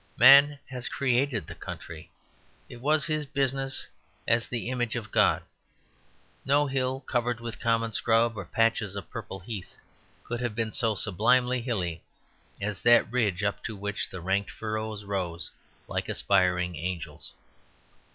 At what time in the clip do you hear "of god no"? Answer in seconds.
4.95-6.65